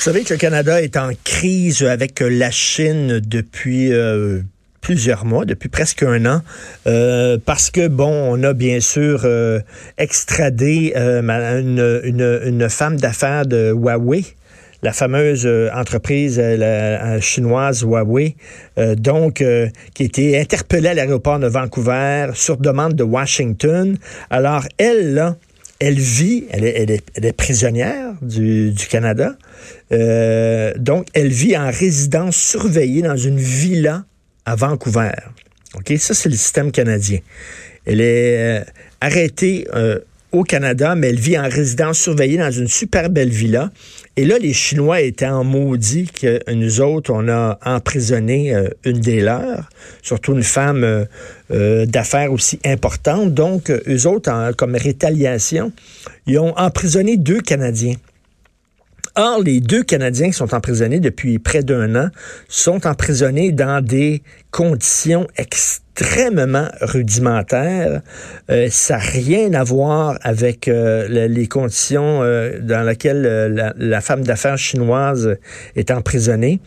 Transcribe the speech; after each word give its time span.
Vous 0.00 0.04
savez 0.04 0.24
que 0.24 0.32
le 0.32 0.38
Canada 0.38 0.80
est 0.80 0.96
en 0.96 1.10
crise 1.24 1.82
avec 1.82 2.20
la 2.20 2.50
Chine 2.50 3.20
depuis 3.20 3.92
euh, 3.92 4.40
plusieurs 4.80 5.26
mois, 5.26 5.44
depuis 5.44 5.68
presque 5.68 6.02
un 6.04 6.24
an, 6.24 6.40
euh, 6.86 7.36
parce 7.44 7.70
que, 7.70 7.86
bon, 7.86 8.10
on 8.10 8.42
a 8.42 8.54
bien 8.54 8.80
sûr 8.80 9.20
euh, 9.24 9.60
extradé 9.98 10.94
une, 10.96 12.40
une, 12.46 12.68
femme 12.70 12.96
d'affaires 12.96 13.44
de 13.44 13.74
Huawei, 13.74 14.24
la 14.82 14.94
fameuse 14.94 15.46
entreprise 15.74 16.40
chinoise 17.20 17.82
Huawei, 17.82 18.36
donc 18.96 19.44
qui 19.92 20.02
a 20.02 20.06
été 20.06 20.40
interpellée 20.40 20.88
à 20.88 20.94
l'aéroport 20.94 21.38
de 21.38 21.46
Vancouver 21.46 22.30
sur 22.32 22.56
demande 22.56 22.94
de 22.94 23.04
Washington. 23.04 23.98
Alors, 24.30 24.64
elle, 24.78 25.12
là, 25.12 25.36
elle 25.80 25.98
vit, 25.98 26.44
elle 26.50 26.64
est, 26.64 27.32
prisonnière 27.32 28.12
du, 28.20 28.70
du 28.70 28.86
Canada. 28.86 29.36
Euh, 29.92 30.74
donc, 30.76 31.08
elle 31.14 31.28
vit 31.28 31.56
en 31.56 31.70
résidence 31.70 32.36
surveillée 32.36 33.00
dans 33.00 33.16
une 33.16 33.38
villa 33.38 34.04
à 34.44 34.56
Vancouver. 34.56 35.12
OK? 35.74 35.92
Ça, 35.98 36.12
c'est 36.12 36.28
le 36.28 36.36
système 36.36 36.70
canadien. 36.70 37.20
Elle 37.86 38.02
est 38.02 38.60
euh, 38.60 38.64
arrêtée 39.00 39.66
euh, 39.74 40.00
au 40.32 40.44
Canada, 40.44 40.94
mais 40.94 41.08
elle 41.08 41.18
vit 41.18 41.38
en 41.38 41.48
résidence 41.48 41.98
surveillée 41.98 42.38
dans 42.38 42.50
une 42.50 42.68
super 42.68 43.10
belle 43.10 43.30
villa. 43.30 43.70
Et 44.16 44.24
là, 44.24 44.38
les 44.38 44.52
Chinois 44.52 45.00
étaient 45.00 45.26
en 45.26 45.44
maudit 45.44 46.06
que 46.06 46.40
nous 46.52 46.80
autres, 46.80 47.12
on 47.12 47.28
a 47.28 47.58
emprisonné 47.64 48.54
euh, 48.54 48.68
une 48.84 49.00
des 49.00 49.20
leurs, 49.20 49.68
surtout 50.02 50.34
une 50.34 50.42
femme 50.42 50.84
euh, 50.84 51.04
euh, 51.50 51.86
d'affaires 51.86 52.32
aussi 52.32 52.60
importante. 52.64 53.34
Donc, 53.34 53.70
eux 53.70 54.06
autres, 54.06 54.52
comme 54.56 54.76
rétaliation, 54.76 55.72
ils 56.26 56.38
ont 56.38 56.56
emprisonné 56.56 57.16
deux 57.16 57.40
Canadiens. 57.40 57.96
Or, 59.16 59.42
les 59.42 59.60
deux 59.60 59.82
Canadiens 59.82 60.28
qui 60.28 60.34
sont 60.34 60.54
emprisonnés 60.54 61.00
depuis 61.00 61.38
près 61.38 61.62
d'un 61.62 61.96
an 61.96 62.10
sont 62.48 62.86
emprisonnés 62.86 63.50
dans 63.50 63.84
des 63.84 64.22
conditions 64.50 65.26
extrêmement 66.00 66.68
rudimentaires. 66.80 68.00
Euh, 68.50 68.68
ça 68.70 68.96
n'a 68.96 69.02
rien 69.02 69.52
à 69.54 69.64
voir 69.64 70.18
avec 70.22 70.66
euh, 70.68 71.28
les 71.28 71.46
conditions 71.46 72.22
euh, 72.22 72.58
dans 72.60 72.82
lesquelles 72.82 73.22
la, 73.22 73.74
la, 73.76 74.00
femme 74.00 74.22
d'affaires 74.22 74.58
chinoise 74.58 75.36
est 75.76 75.90
emprisonnée. 75.90 76.60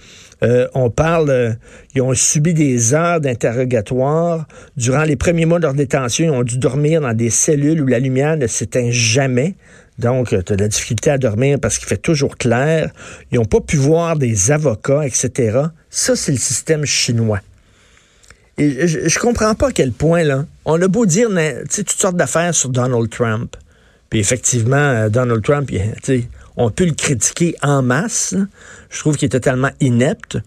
on 0.75 0.89
parle, 0.89 1.55
ils 1.95 2.01
ont 2.01 2.13
subi 2.13 2.53
des 2.53 2.93
heures 2.93 3.21
d'interrogatoire. 3.21 4.45
Durant 4.75 5.03
les 5.03 5.15
premiers 5.15 5.45
mois 5.45 5.57
de 5.57 5.63
leur 5.63 5.73
détention, 5.73 6.25
ils 6.25 6.37
ont 6.37 6.43
dû 6.43 6.57
dormir 6.57 7.01
dans 7.01 7.13
des 7.13 7.29
cellules 7.29 7.81
où 7.81 7.87
la 7.87 7.99
lumière 7.99 8.35
ne 8.37 8.47
s'éteint 8.47 8.91
jamais. 8.91 9.55
Donc, 9.99 10.29
tu 10.29 10.35
as 10.35 10.41
de 10.41 10.63
la 10.63 10.67
difficulté 10.67 11.11
à 11.11 11.17
dormir 11.17 11.59
parce 11.61 11.77
qu'il 11.77 11.87
fait 11.87 11.97
toujours 12.01 12.37
clair. 12.37 12.91
Ils 13.31 13.39
n'ont 13.39 13.45
pas 13.45 13.61
pu 13.61 13.77
voir 13.77 14.17
des 14.17 14.51
avocats, 14.51 15.05
etc. 15.05 15.59
Ça, 15.89 16.15
c'est 16.15 16.33
le 16.33 16.37
système 16.37 16.83
chinois. 16.83 17.39
Et 18.57 18.87
je, 18.87 18.99
ne 18.99 19.19
comprends 19.19 19.55
pas 19.55 19.69
à 19.69 19.71
quel 19.71 19.91
point, 19.91 20.23
là, 20.23 20.45
on 20.65 20.79
a 20.81 20.87
beau 20.87 21.05
dire 21.05 21.29
toutes 21.73 21.91
sortes 21.91 22.15
d'affaires 22.15 22.53
sur 22.53 22.69
Donald 22.69 23.09
Trump. 23.09 23.55
Puis 24.09 24.19
effectivement, 24.19 24.75
euh, 24.77 25.09
Donald 25.09 25.43
Trump, 25.43 25.71
on 26.55 26.69
peut 26.69 26.85
le 26.85 26.93
critiquer 26.93 27.55
en 27.63 27.81
masse. 27.81 28.35
Je 28.91 28.99
trouve 28.99 29.17
qu'il 29.17 29.25
est 29.25 29.29
totalement 29.29 29.71
inepte. 29.79 30.37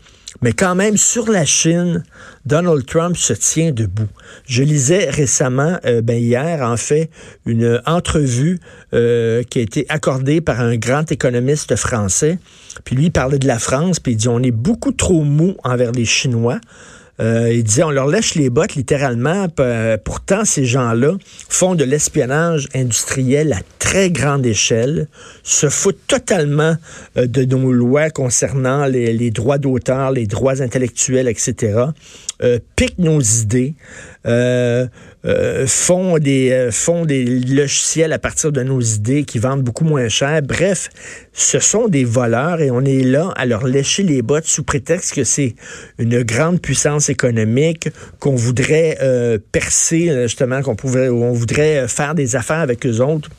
Mais 0.43 0.53
quand 0.53 0.75
même, 0.75 0.97
sur 0.97 1.29
la 1.31 1.45
Chine, 1.45 2.05
Donald 2.45 2.85
Trump 2.87 3.17
se 3.17 3.33
tient 3.33 3.73
debout. 3.73 4.09
Je 4.47 4.63
lisais 4.63 5.09
récemment, 5.11 5.79
euh, 5.85 6.03
ben 6.03 6.19
hier, 6.19 6.63
en 6.63 6.77
fait, 6.77 7.11
une 7.47 7.81
entrevue 7.87 8.61
euh, 8.93 9.43
qui 9.45 9.59
a 9.61 9.63
été 9.63 9.87
accordée 9.89 10.41
par 10.41 10.61
un 10.61 10.77
grand 10.77 11.11
économiste 11.11 11.75
français. 11.77 12.39
Puis 12.85 12.95
lui, 12.97 13.07
il 13.07 13.13
parlait 13.13 13.39
de 13.39 13.47
la 13.47 13.59
France, 13.59 13.99
puis 13.99 14.13
il 14.13 14.17
dit, 14.17 14.29
on 14.29 14.43
est 14.43 14.51
beaucoup 14.51 14.93
trop 14.93 15.23
mou 15.23 15.57
envers 15.65 15.93
les 15.93 16.05
Chinois. 16.05 16.61
Euh, 17.21 17.53
il 17.53 17.65
disait, 17.65 17.83
on 17.83 17.91
leur 17.91 18.07
lèche 18.07 18.35
les 18.35 18.51
bottes 18.51 18.75
littéralement. 18.75 19.47
Pourtant, 20.05 20.45
ces 20.45 20.65
gens-là 20.65 21.13
font 21.49 21.75
de 21.75 21.85
l'espionnage 21.85 22.69
industriel 22.75 23.53
à 23.53 23.61
très 23.79 24.11
grande 24.11 24.45
échelle, 24.45 25.07
se 25.45 25.69
foutent 25.69 26.07
totalement 26.09 26.77
euh, 27.17 27.27
de 27.27 27.45
nos 27.45 27.73
lois 27.73 28.11
concernant 28.11 28.87
les, 28.87 29.31
droits 29.31 29.59
d'auteur, 29.59 30.11
les 30.11 30.27
droits 30.27 30.61
intellectuels, 30.61 31.29
etc. 31.29 31.85
Euh, 32.43 32.59
piquent 32.75 32.99
nos 32.99 33.21
idées. 33.21 33.75
Euh, 34.27 34.87
euh, 35.25 35.67
font 35.67 36.19
des 36.19 36.53
euh, 36.53 36.71
font 36.71 37.05
des 37.05 37.25
logiciels 37.25 38.13
à 38.13 38.19
partir 38.19 38.53
de 38.53 38.63
nos 38.63 38.81
idées 38.81 39.25
qui 39.25 39.39
vendent 39.39 39.63
beaucoup 39.63 39.85
moins 39.85 40.09
cher. 40.09 40.41
Bref, 40.43 40.89
ce 41.33 41.59
sont 41.59 41.89
des 41.89 42.05
voleurs 42.05 42.61
et 42.61 42.71
on 42.71 42.83
est 42.83 43.03
là 43.03 43.33
à 43.37 43.47
leur 43.47 43.67
lécher 43.67 44.03
les 44.03 44.23
bottes 44.23 44.47
sous 44.47 44.63
prétexte 44.63 45.15
que 45.15 45.25
c'est 45.25 45.57
une 45.99 46.23
grande 46.23 46.61
puissance 46.61 47.06
économique 47.09 47.89
qu'on 48.19 48.35
voudrait 48.35 48.99
euh, 49.03 49.39
percer 49.53 50.23
justement 50.23 50.63
qu'on 50.63 50.77
pouvait 50.77 51.09
voudrait 51.09 51.89
faire 51.89 52.15
des 52.15 52.37
affaires 52.37 52.61
avec 52.61 52.87
eux 52.87 53.01
autres 53.01 53.31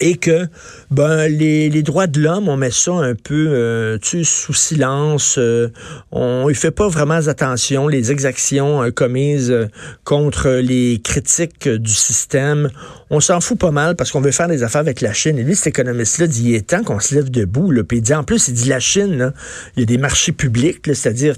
et 0.00 0.16
que 0.16 0.46
ben 0.90 1.26
les, 1.28 1.68
les 1.68 1.82
droits 1.82 2.06
de 2.06 2.20
l'homme 2.20 2.48
on 2.48 2.56
met 2.56 2.70
ça 2.70 2.92
un 2.92 3.14
peu 3.14 3.48
euh, 3.50 3.98
tu 4.00 4.24
sous 4.24 4.54
silence 4.54 5.36
euh, 5.38 5.68
on 6.12 6.48
ne 6.48 6.54
fait 6.54 6.70
pas 6.70 6.88
vraiment 6.88 7.26
attention 7.26 7.88
les 7.88 8.12
exactions 8.12 8.82
euh, 8.82 8.90
commises 8.90 9.50
euh, 9.50 9.66
contre 10.04 10.50
les 10.50 11.00
critiques 11.02 11.68
du 11.68 11.92
système 11.92 12.70
on 13.10 13.20
s'en 13.20 13.40
fout 13.40 13.58
pas 13.58 13.70
mal 13.70 13.96
parce 13.96 14.10
qu'on 14.10 14.20
veut 14.20 14.32
faire 14.32 14.48
des 14.48 14.62
affaires 14.62 14.82
avec 14.82 15.00
la 15.00 15.14
Chine. 15.14 15.38
Et 15.38 15.42
lui 15.42 15.56
cet 15.56 15.68
économiste 15.68 16.18
là 16.18 16.26
dit 16.26 16.50
il 16.50 16.54
est 16.54 16.66
temps 16.66 16.82
qu'on 16.82 17.00
se 17.00 17.14
lève 17.14 17.30
debout 17.30 17.70
là. 17.70 17.82
Puis 17.82 17.98
il 17.98 18.02
dit 18.02 18.12
en 18.12 18.22
plus 18.22 18.48
il 18.48 18.54
dit 18.54 18.68
la 18.68 18.80
Chine 18.80 19.16
là, 19.16 19.32
il 19.76 19.80
y 19.80 19.82
a 19.84 19.86
des 19.86 19.96
marchés 19.96 20.32
publics 20.32 20.84
c'est-à-dire 20.84 21.36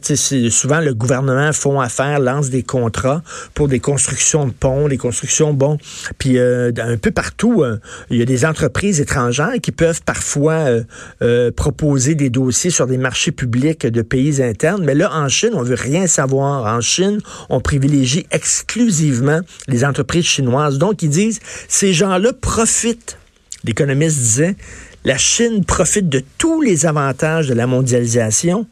souvent 0.50 0.80
le 0.80 0.94
gouvernement 0.94 1.52
font 1.52 1.80
affaire 1.80 2.18
lance 2.18 2.50
des 2.50 2.64
contrats 2.64 3.22
pour 3.54 3.68
des 3.68 3.78
constructions 3.78 4.46
de 4.46 4.52
ponts 4.52 4.88
des 4.88 4.98
constructions 4.98 5.54
bon 5.54 5.78
puis 6.18 6.38
un 6.38 6.96
peu 7.00 7.10
partout 7.12 7.64
il 8.10 8.16
y 8.16 8.22
a 8.22 8.24
des 8.24 8.44
entreprises 8.50 9.00
étrangères 9.00 9.54
qui 9.62 9.72
peuvent 9.72 10.02
parfois 10.02 10.52
euh, 10.52 10.82
euh, 11.22 11.50
proposer 11.50 12.14
des 12.14 12.28
dossiers 12.28 12.70
sur 12.70 12.86
des 12.86 12.98
marchés 12.98 13.32
publics 13.32 13.86
de 13.86 14.02
pays 14.02 14.42
internes. 14.42 14.84
Mais 14.84 14.94
là, 14.94 15.10
en 15.14 15.28
Chine, 15.28 15.50
on 15.54 15.62
veut 15.62 15.76
rien 15.76 16.06
savoir. 16.06 16.66
En 16.66 16.80
Chine, 16.80 17.20
on 17.48 17.60
privilégie 17.60 18.26
exclusivement 18.30 19.40
les 19.68 19.84
entreprises 19.84 20.26
chinoises. 20.26 20.78
Donc, 20.78 21.02
ils 21.02 21.08
disent, 21.08 21.40
ces 21.68 21.92
gens-là 21.92 22.32
profitent. 22.32 23.16
L'économiste 23.64 24.18
disait, 24.18 24.56
la 25.04 25.16
Chine 25.16 25.64
profite 25.64 26.08
de 26.08 26.22
tous 26.36 26.60
les 26.60 26.84
avantages 26.84 27.48
de 27.48 27.54
la 27.54 27.66
mondialisation, 27.66 28.66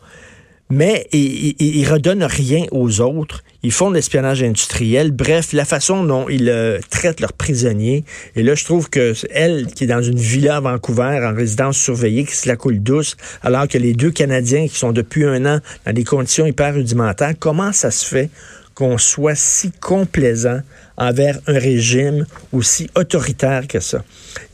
mais 0.71 1.07
ils, 1.13 1.55
ils, 1.59 1.89
redonnent 1.91 2.25
rien 2.25 2.65
aux 2.73 3.01
autres. 3.01 3.43
Ils 3.63 3.73
font 3.73 3.91
de 3.91 3.97
l'espionnage 3.97 4.43
industriel. 4.43 5.11
Bref, 5.13 5.53
la 5.53 5.65
façon 5.65 6.05
dont 6.05 6.29
ils 6.29 6.49
euh, 6.49 6.79
traitent 6.91 7.21
leurs 7.21 7.33
prisonniers. 7.33 8.05
Et 8.37 8.43
là, 8.43 8.55
je 8.55 8.65
trouve 8.65 8.91
que 8.91 9.15
elle, 9.31 9.67
qui 9.67 9.85
est 9.85 9.89
dans 9.89 10.03
une 10.03 10.19
villa 10.19 10.57
à 10.57 10.61
Vancouver, 10.61 11.21
en 11.25 11.35
résidence 11.35 11.79
surveillée, 11.79 12.25
qui 12.25 12.37
se 12.37 12.49
la 12.49 12.57
coule 12.57 12.81
douce, 12.81 13.17
alors 13.43 13.67
que 13.67 13.79
les 13.79 13.95
deux 13.95 14.11
Canadiens 14.11 14.69
qui 14.69 14.77
sont 14.77 14.93
depuis 14.93 15.25
un 15.25 15.45
an 15.47 15.61
dans 15.87 15.93
des 15.93 16.05
conditions 16.05 16.47
hyper 16.47 16.75
rudimentaires, 16.75 17.35
comment 17.39 17.73
ça 17.73 17.91
se 17.91 18.05
fait 18.05 18.31
qu'on 18.75 18.97
soit 18.97 19.35
si 19.35 19.73
complaisant 19.73 20.61
envers 20.97 21.41
un 21.49 21.59
régime 21.59 22.27
aussi 22.53 22.89
autoritaire 22.95 23.67
que 23.67 23.81
ça? 23.81 24.05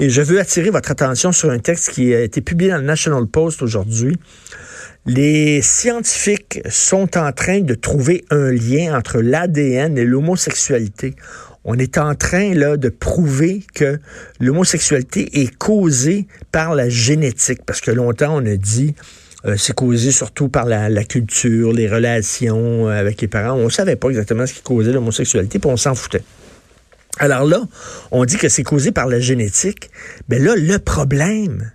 Et 0.00 0.08
je 0.08 0.22
veux 0.22 0.40
attirer 0.40 0.70
votre 0.70 0.90
attention 0.90 1.32
sur 1.32 1.50
un 1.50 1.58
texte 1.58 1.90
qui 1.90 2.14
a 2.14 2.22
été 2.22 2.40
publié 2.40 2.70
dans 2.70 2.78
le 2.78 2.84
National 2.84 3.26
Post 3.26 3.60
aujourd'hui. 3.60 4.16
Les 5.06 5.62
scientifiques 5.62 6.60
sont 6.68 7.18
en 7.18 7.32
train 7.32 7.60
de 7.60 7.74
trouver 7.74 8.24
un 8.30 8.50
lien 8.50 8.96
entre 8.96 9.20
l'ADN 9.20 9.98
et 9.98 10.04
l'homosexualité. 10.04 11.14
On 11.64 11.78
est 11.78 11.98
en 11.98 12.14
train 12.14 12.54
là 12.54 12.76
de 12.76 12.88
prouver 12.88 13.62
que 13.74 13.98
l'homosexualité 14.40 15.40
est 15.42 15.54
causée 15.56 16.26
par 16.52 16.74
la 16.74 16.88
génétique, 16.88 17.64
parce 17.64 17.80
que 17.80 17.90
longtemps 17.90 18.36
on 18.36 18.46
a 18.46 18.56
dit 18.56 18.94
euh, 19.46 19.56
c'est 19.58 19.74
causé 19.74 20.10
surtout 20.10 20.48
par 20.48 20.64
la, 20.64 21.04
culture, 21.04 21.72
les 21.72 21.88
relations 21.88 22.88
euh, 22.88 22.98
avec 22.98 23.20
les 23.20 23.28
parents. 23.28 23.56
On 23.56 23.68
savait 23.68 23.96
pas 23.96 24.08
exactement 24.08 24.46
ce 24.46 24.54
qui 24.54 24.62
causait 24.62 24.92
l'homosexualité, 24.92 25.58
puis 25.58 25.70
on 25.70 25.76
s'en 25.76 25.94
foutait. 25.94 26.22
Alors 27.18 27.44
là, 27.44 27.60
on 28.10 28.24
dit 28.24 28.36
que 28.36 28.48
c'est 28.48 28.62
causé 28.62 28.90
par 28.90 29.06
la 29.06 29.20
génétique. 29.20 29.90
Mais 30.28 30.38
là, 30.38 30.54
le 30.56 30.78
problème, 30.78 31.72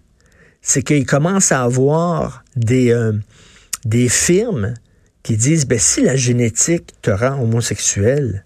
c'est 0.61 0.83
qu'il 0.83 1.05
commence 1.05 1.51
à 1.51 1.63
avoir 1.63 2.43
des, 2.55 2.91
euh, 2.91 3.13
des 3.85 4.09
firmes 4.09 4.73
qui 5.23 5.37
disent, 5.37 5.65
ben, 5.65 5.79
si 5.79 6.01
la 6.01 6.15
génétique 6.15 6.93
te 7.01 7.11
rend 7.11 7.41
homosexuel, 7.41 8.45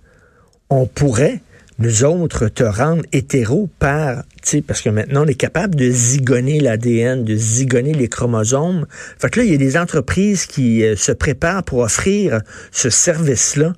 on 0.69 0.85
pourrait, 0.85 1.41
nous 1.79 2.03
autres, 2.03 2.47
te 2.47 2.63
rendre 2.63 3.03
hétéro 3.11 3.69
par, 3.79 4.23
parce 4.67 4.81
que 4.81 4.89
maintenant, 4.89 5.23
on 5.23 5.27
est 5.27 5.35
capable 5.35 5.75
de 5.75 5.89
zigonner 5.89 6.59
l'ADN, 6.59 7.23
de 7.23 7.35
zigonner 7.35 7.93
les 7.93 8.07
chromosomes. 8.07 8.85
Fait 9.17 9.29
que 9.29 9.39
là, 9.39 9.45
il 9.45 9.51
y 9.51 9.55
a 9.55 9.57
des 9.57 9.77
entreprises 9.77 10.45
qui 10.45 10.83
euh, 10.83 10.95
se 10.95 11.11
préparent 11.11 11.63
pour 11.63 11.79
offrir 11.79 12.41
ce 12.71 12.89
service-là 12.89 13.73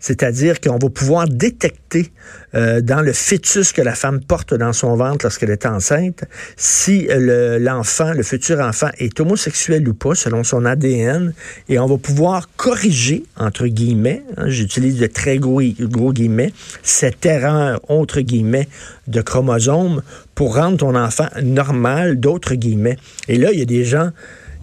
C'est-à-dire 0.00 0.60
qu'on 0.60 0.78
va 0.78 0.88
pouvoir 0.90 1.28
détecter 1.28 2.10
euh, 2.54 2.80
dans 2.80 3.00
le 3.00 3.12
fœtus 3.12 3.72
que 3.72 3.82
la 3.82 3.94
femme 3.94 4.20
porte 4.20 4.54
dans 4.54 4.72
son 4.72 4.96
ventre 4.96 5.24
lorsqu'elle 5.24 5.50
est 5.50 5.66
enceinte 5.66 6.24
si 6.56 7.08
l'enfant, 7.60 8.12
le, 8.12 8.22
futur 8.22 8.60
enfant, 8.60 8.88
est 8.98 9.18
homosexuel 9.20 9.88
ou 9.88 9.94
pas 9.94 10.14
selon 10.14 10.44
son 10.44 10.64
ADN. 10.64 11.32
Et 11.68 11.78
on 11.78 11.86
va 11.86 11.98
pouvoir 11.98 12.48
corriger, 12.56 13.24
entre 13.36 13.66
guillemets, 13.66 14.22
hein, 14.36 14.48
j'utilise 14.48 14.98
de 14.98 15.06
très 15.06 15.38
gros, 15.38 15.60
guillemets, 15.60 16.52
cette 16.82 17.24
erreur, 17.26 17.80
entre 17.88 18.20
guillemets, 18.20 18.68
de 19.06 19.20
chromosome 19.20 20.02
pour 20.34 20.56
rendre 20.56 20.78
ton 20.78 20.94
enfant 20.94 21.28
normal, 21.42 22.20
d'autres 22.20 22.54
guillemets. 22.54 22.96
Et 23.28 23.38
là, 23.38 23.52
il 23.52 23.58
y 23.58 23.62
a 23.62 23.66
des 23.66 23.84
gens 23.84 24.10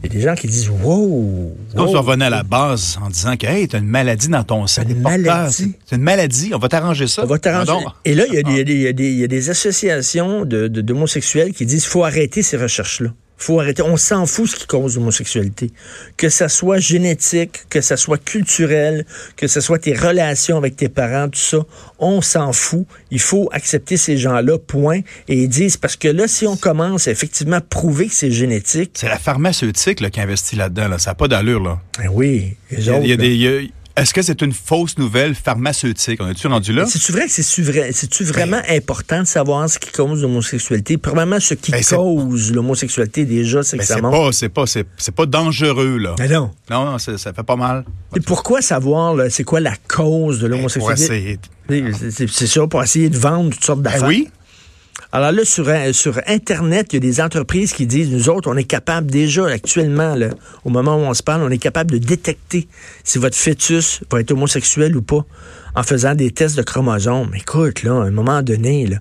il 0.04 0.08
y 0.08 0.12
a 0.12 0.20
des 0.20 0.22
gens 0.22 0.36
qui 0.36 0.48
disent 0.48 0.70
Wow! 0.70 1.56
On 1.76 1.88
se 1.88 1.98
revenait 1.98 2.26
à 2.26 2.30
la 2.30 2.44
base 2.44 3.00
en 3.02 3.10
disant 3.10 3.36
que 3.38 3.48
hey, 3.48 3.68
t'as 3.68 3.80
une 3.80 3.88
maladie 3.88 4.28
dans 4.28 4.44
ton 4.44 4.68
sein. 4.68 4.84
Une 4.88 5.02
maladie. 5.02 5.74
C'est 5.86 5.96
une 5.96 6.02
maladie. 6.02 6.52
On 6.54 6.60
va 6.60 6.70
t'arranger 6.70 7.08
ça. 7.08 7.24
On 7.24 7.28
va 7.28 7.40
t'arranger. 7.40 7.86
Et 8.06 8.14
là, 8.14 8.26
il 8.28 8.34
y, 8.34 8.38
a 8.38 8.44
des, 8.64 8.74
il 8.74 9.20
y, 9.20 9.24
a 9.24 9.28
des 9.28 9.50
associations 9.50 10.46
d'homosexuels 10.46 11.54
qui 11.54 11.66
disent 11.66 11.86
faut 11.86 12.04
arrêter 12.04 12.44
ces 12.44 12.58
recherches-là 12.58 13.10
faut 13.38 13.60
arrêter. 13.60 13.82
On 13.82 13.98
s'en 13.98 14.26
fout 14.26 14.50
ce 14.50 14.56
qui 14.56 14.68
cause 14.68 14.96
l'homosexualité. 14.96 15.72
Que 16.18 16.30
ça 16.30 16.50
soit 16.50 16.80
génétique, 16.80 17.64
que 17.70 17.82
ça 17.82 17.98
soit 17.98 18.24
culturel, 18.24 19.06
que 19.36 19.48
ce 19.48 19.62
soit 19.62 19.80
tes 19.80 19.94
relations 19.94 20.58
avec 20.58 20.76
tes 20.76 20.90
parents, 20.90 21.30
tout 21.30 21.40
ça, 21.40 21.60
on 22.00 22.22
s'en 22.22 22.54
fout. 22.54 22.86
Il 23.12 23.20
faut 23.20 23.50
accepter 23.52 23.98
ces 23.98 24.18
gens-là, 24.18 24.58
point. 24.58 25.02
Et 25.28 25.44
ils 25.44 25.50
disent, 25.50 25.78
parce 25.78 25.96
que 25.96 26.08
là, 26.08 26.28
si 26.28 26.48
on 26.48 26.56
commence 26.56 27.08
à 27.08 27.12
effectivement 27.12 27.60
prouver 27.62 28.08
que 28.08 28.14
c'est 28.14 28.32
génétique... 28.32 28.92
C'est 28.94 29.10
la 29.10 29.20
pharmaceutique 29.20 30.00
là, 30.00 30.10
qui 30.10 30.22
investit 30.22 30.56
là-dedans. 30.56 30.98
Ça 30.98 31.12
n'a 31.12 31.16
pas 31.16 31.28
d'allure. 31.28 31.62
là. 31.62 31.80
Ben 32.00 32.10
oui. 32.12 32.56
il 32.72 32.84
y 32.84 33.12
a, 33.12 33.18
des... 33.18 33.72
Est-ce 33.98 34.14
que 34.14 34.22
c'est 34.22 34.42
une 34.42 34.52
fausse 34.52 34.98
nouvelle 34.98 35.36
pharmaceutique? 35.36 36.20
On 36.22 36.30
est-tu 36.30 36.48
rendu 36.48 36.74
là? 36.74 36.86
C'est-tu 36.86 37.14
vrai 37.14 37.28
que 37.28 37.32
c'est-tu 37.32 38.24
vraiment 38.26 38.62
ben- 38.68 38.78
important 38.78 39.22
de 39.22 39.28
savoir 39.28 39.70
ce 39.70 39.80
qui 39.80 39.90
cause 39.92 40.22
l'homosexualité? 40.22 40.98
Probablement 40.98 41.40
ce 41.40 41.54
qui 41.54 41.72
ben, 41.72 41.82
cause 41.82 42.52
l'homosexualité 42.52 43.24
déjà, 43.24 43.64
c'est 43.64 43.78
que 43.78 43.86
ça 43.86 44.02
monte. 44.02 44.34
C'est 44.34 44.50
pas, 44.50 44.66
c'est 44.66 45.16
pas 45.16 45.26
dangereux, 45.26 45.98
là. 45.98 46.16
Non. 46.30 46.52
Non, 46.70 46.86
non, 46.86 46.98
ça 46.98 47.16
fait 47.18 47.44
pas 47.44 47.56
mal. 47.56 47.86
Et 48.16 48.20
pourquoi 48.20 48.62
savoir, 48.62 49.16
c'est 49.30 49.46
quoi 49.46 49.62
la 49.62 49.76
cause 49.88 50.40
de 50.40 50.50
ben, 50.50 50.58
l'homosexualité? 50.58 51.40
C'est 51.70 52.48
ça, 52.48 52.68
pour 52.68 52.84
essayer 52.84 53.10
de 53.10 53.18
vendre 53.18 53.52
toutes 53.52 53.64
sortes 53.64 53.82
d'affaires. 53.82 54.08
oui. 54.08 54.30
Alors 55.12 55.32
là, 55.32 55.46
sur, 55.46 55.68
Internet, 56.28 56.88
il 56.92 56.96
y 56.96 56.98
a 56.98 57.00
des 57.00 57.22
entreprises 57.22 57.74
qui 57.74 57.86
disent, 57.86 58.12
nous 58.12 58.30
autres, 58.30 58.50
on 58.50 58.58
est 58.58 58.64
capable 58.64 59.08
déjà 59.10 59.46
actuellement, 59.48 60.16
au 60.64 60.70
moment 60.70 60.96
où 60.96 61.02
on 61.02 61.14
se 61.14 61.24
parle, 61.24 61.44
on 61.44 61.50
est 61.50 61.58
capable 61.58 61.92
de 61.92 61.98
détecter 61.98 62.68
si 63.04 63.18
votre 63.18 63.38
fœtus 63.38 64.02
va 64.12 64.20
être 64.20 64.32
homosexuel 64.32 64.96
ou 64.96 65.02
pas 65.02 65.26
en 65.76 65.84
faisant 65.84 66.16
des 66.16 66.32
tests 66.32 66.58
de 66.58 66.64
chromosomes. 66.64 67.32
Écoute, 67.36 67.84
là, 67.84 67.92
à 67.92 68.06
un 68.06 68.12
moment 68.12 68.42
donné, 68.42 68.88
là, 68.88 68.98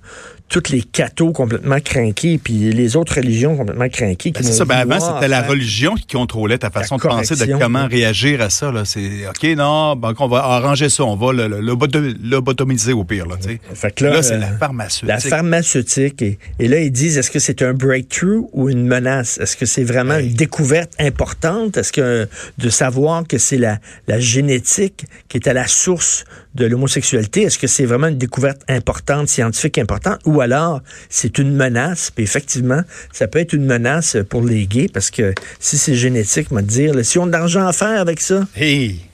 toutes 0.54 0.68
les 0.68 0.82
cathos 0.82 1.32
complètement 1.32 1.80
craqués, 1.80 2.38
puis 2.38 2.72
les 2.72 2.94
autres 2.94 3.16
religions 3.16 3.56
complètement 3.56 3.88
craquées. 3.88 4.30
Ben, 4.30 4.40
c'est 4.40 4.52
ça. 4.52 4.64
Ben 4.64 4.76
avant, 4.76 5.00
c'était 5.00 5.26
la 5.26 5.42
religion 5.42 5.96
qui 5.96 6.06
contrôlait 6.06 6.58
ta 6.58 6.70
façon 6.70 6.96
de 6.96 7.02
penser, 7.02 7.34
de 7.34 7.58
comment 7.58 7.88
réagir 7.88 8.40
à 8.40 8.50
ça. 8.50 8.72
C'est 8.84 9.26
OK, 9.28 9.42
non, 9.56 9.96
ben, 9.96 10.14
on 10.16 10.28
va 10.28 10.44
arranger 10.44 10.90
ça, 10.90 11.02
on 11.02 11.16
va 11.16 11.32
le, 11.32 11.60
lobotomiser 11.60 12.92
au 12.92 13.02
pire. 13.02 13.26
Là, 13.26 13.34
fait 13.74 14.00
là, 14.00 14.22
c'est 14.22 14.38
la 14.38 14.50
euh, 14.50 14.56
pharmaceutique. 14.56 15.08
La 15.08 15.18
pharmaceutique. 15.18 16.22
Et, 16.22 16.68
là, 16.68 16.78
ils 16.78 16.92
disent, 16.92 17.18
est-ce 17.18 17.32
que 17.32 17.40
c'est 17.40 17.60
un 17.62 17.74
breakthrough 17.74 18.48
ou 18.52 18.70
une 18.70 18.86
menace? 18.86 19.38
Est-ce 19.38 19.56
que 19.56 19.66
c'est 19.66 19.82
vraiment 19.82 20.18
une 20.18 20.34
découverte 20.34 20.92
importante? 21.00 21.78
Est-ce 21.78 21.92
que 21.92 22.28
de 22.58 22.68
savoir 22.68 23.26
que 23.26 23.38
c'est 23.38 23.58
la, 23.58 23.80
la 24.06 24.20
génétique 24.20 25.04
qui 25.28 25.38
est 25.38 25.48
à 25.48 25.52
la 25.52 25.66
source 25.66 26.24
de 26.54 26.66
l'homosexualité, 26.66 27.42
est-ce 27.42 27.58
que 27.58 27.66
c'est 27.66 27.84
vraiment 27.84 28.06
une 28.06 28.18
découverte 28.18 28.62
importante, 28.68 29.28
scientifique 29.28 29.78
importante, 29.78 30.20
ou 30.24 30.40
alors 30.44 30.82
c'est 31.08 31.38
une 31.38 31.54
menace? 31.54 32.10
Puis 32.10 32.24
effectivement, 32.24 32.82
ça 33.12 33.26
peut 33.26 33.38
être 33.38 33.52
une 33.52 33.66
menace 33.66 34.16
pour 34.28 34.42
les 34.42 34.66
gays, 34.66 34.88
parce 34.92 35.10
que 35.10 35.34
si 35.58 35.76
c'est 35.78 35.94
génétique, 35.94 36.48
on 36.50 36.56
va 36.56 36.62
dire, 36.62 37.04
si 37.04 37.18
on 37.18 37.24
a 37.24 37.26
de 37.26 37.32
l'argent 37.32 37.66
à 37.66 37.72
faire 37.72 38.00
avec 38.00 38.20
ça, 38.20 38.46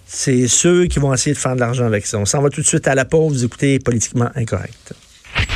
c'est 0.06 0.49
ceux 0.49 0.87
qui 0.87 0.99
vont 0.99 1.15
essayer 1.15 1.35
de 1.35 1.38
faire 1.38 1.55
de 1.55 1.61
l'argent 1.61 1.87
avec 1.87 2.06
ça. 2.06 2.19
On 2.19 2.27
s'en 2.27 2.43
va 2.43 2.50
tout 2.50 2.61
de 2.61 2.67
suite 2.67 2.88
à 2.88 2.94
la 2.94 3.05
pause, 3.05 3.38
vous 3.38 3.44
écoutez 3.44 3.79
Politiquement 3.79 4.31
Incorrect. 4.35 4.94